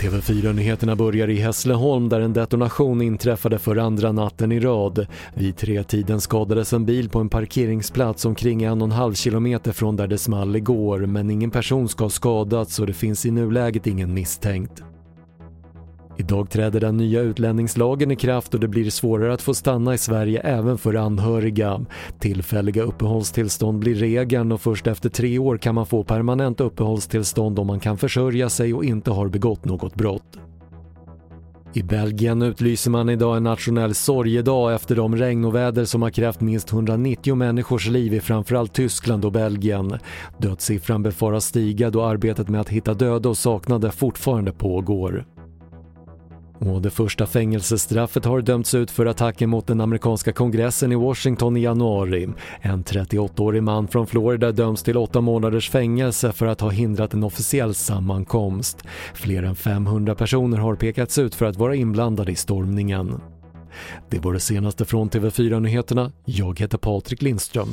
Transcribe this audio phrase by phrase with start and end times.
[0.00, 5.06] TV4-nyheterna börjar i Hässleholm där en detonation inträffade för andra natten i rad.
[5.34, 9.96] Vid tretiden skadades en bil på en parkeringsplats omkring en och en halv kilometer från
[9.96, 13.86] där det small igår men ingen person ska ha skadats och det finns i nuläget
[13.86, 14.82] ingen misstänkt.
[16.20, 19.98] Idag träder den nya utlänningslagen i kraft och det blir svårare att få stanna i
[19.98, 21.80] Sverige även för anhöriga.
[22.18, 27.66] Tillfälliga uppehållstillstånd blir regeln och först efter tre år kan man få permanent uppehållstillstånd om
[27.66, 30.38] man kan försörja sig och inte har begått något brott.
[31.72, 36.72] I Belgien utlyser man idag en nationell sorgedag efter de regnoväder som har krävt minst
[36.72, 39.98] 190 människors liv i framförallt Tyskland och Belgien.
[40.38, 45.24] Dödssiffran befaras stiga då arbetet med att hitta döda och saknade fortfarande pågår.
[46.60, 51.56] Och det första fängelsestraffet har dömts ut för attacken mot den amerikanska kongressen i Washington
[51.56, 52.28] i januari.
[52.60, 57.24] En 38-årig man från Florida döms till åtta månaders fängelse för att ha hindrat en
[57.24, 58.84] officiell sammankomst.
[59.14, 63.20] Fler än 500 personer har pekats ut för att vara inblandade i stormningen.
[64.10, 66.12] Det var det senaste från TV4 Nyheterna.
[66.24, 67.68] Jag heter Patrik Lindström.